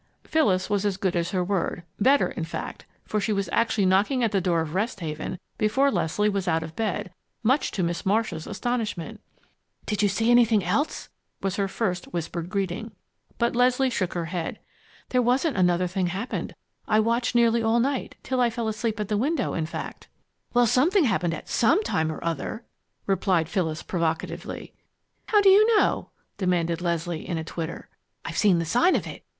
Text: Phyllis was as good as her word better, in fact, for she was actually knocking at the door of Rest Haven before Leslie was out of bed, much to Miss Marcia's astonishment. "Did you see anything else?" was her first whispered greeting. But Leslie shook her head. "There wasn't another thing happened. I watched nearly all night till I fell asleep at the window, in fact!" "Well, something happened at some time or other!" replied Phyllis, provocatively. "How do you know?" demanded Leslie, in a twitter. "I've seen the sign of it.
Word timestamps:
Phyllis 0.23 0.67
was 0.67 0.83
as 0.83 0.97
good 0.97 1.15
as 1.15 1.29
her 1.29 1.43
word 1.43 1.83
better, 1.99 2.29
in 2.29 2.43
fact, 2.43 2.87
for 3.05 3.21
she 3.21 3.31
was 3.31 3.47
actually 3.51 3.85
knocking 3.85 4.23
at 4.23 4.31
the 4.31 4.41
door 4.41 4.61
of 4.61 4.73
Rest 4.73 4.99
Haven 4.99 5.37
before 5.59 5.91
Leslie 5.91 6.27
was 6.27 6.47
out 6.47 6.63
of 6.63 6.75
bed, 6.75 7.13
much 7.43 7.69
to 7.69 7.83
Miss 7.83 8.03
Marcia's 8.03 8.47
astonishment. 8.47 9.21
"Did 9.85 10.01
you 10.01 10.09
see 10.09 10.31
anything 10.31 10.63
else?" 10.63 11.09
was 11.43 11.57
her 11.57 11.67
first 11.67 12.05
whispered 12.05 12.49
greeting. 12.49 12.93
But 13.37 13.55
Leslie 13.55 13.91
shook 13.91 14.15
her 14.15 14.25
head. 14.25 14.57
"There 15.09 15.21
wasn't 15.21 15.55
another 15.55 15.85
thing 15.85 16.07
happened. 16.07 16.55
I 16.87 16.99
watched 16.99 17.35
nearly 17.35 17.61
all 17.61 17.79
night 17.79 18.15
till 18.23 18.41
I 18.41 18.49
fell 18.49 18.67
asleep 18.67 18.99
at 18.99 19.07
the 19.07 19.17
window, 19.17 19.53
in 19.53 19.67
fact!" 19.67 20.07
"Well, 20.51 20.65
something 20.65 21.03
happened 21.03 21.35
at 21.35 21.47
some 21.47 21.83
time 21.83 22.11
or 22.11 22.23
other!" 22.23 22.65
replied 23.05 23.47
Phyllis, 23.49 23.83
provocatively. 23.83 24.73
"How 25.27 25.41
do 25.41 25.49
you 25.49 25.77
know?" 25.77 26.09
demanded 26.39 26.81
Leslie, 26.81 27.29
in 27.29 27.37
a 27.37 27.43
twitter. 27.43 27.87
"I've 28.25 28.35
seen 28.35 28.57
the 28.57 28.65
sign 28.65 28.95
of 28.95 29.05
it. 29.05 29.23